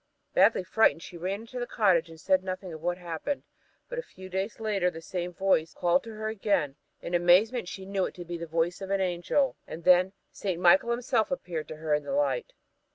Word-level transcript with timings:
Badly 0.33 0.63
frightened, 0.63 1.03
she 1.03 1.15
ran 1.15 1.41
into 1.41 1.59
the 1.59 1.67
cottage 1.67 2.09
and 2.09 2.19
said 2.19 2.43
nothing 2.43 2.73
of 2.73 2.81
what 2.81 2.97
had 2.97 3.05
happened; 3.05 3.43
but 3.87 3.99
a 3.99 4.01
few 4.01 4.29
days 4.29 4.59
later 4.59 4.89
the 4.89 4.99
same 4.99 5.31
voice 5.31 5.75
called 5.75 5.97
out 5.97 6.03
to 6.05 6.13
her 6.13 6.27
again. 6.27 6.75
In 7.03 7.13
amazement 7.13 7.67
she 7.67 7.85
knew 7.85 8.05
it 8.05 8.15
to 8.15 8.25
be 8.25 8.35
the 8.39 8.47
voice 8.47 8.81
of 8.81 8.89
an 8.89 8.99
angel 8.99 9.57
and 9.67 9.83
then 9.83 10.13
Saint 10.31 10.59
Michael 10.59 10.89
himself 10.89 11.29
appeared 11.29 11.67
to 11.67 11.75
her 11.75 11.93
in 11.93 12.01
the 12.01 12.13
light! 12.13 12.53